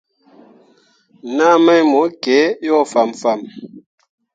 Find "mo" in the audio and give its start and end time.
1.91-2.01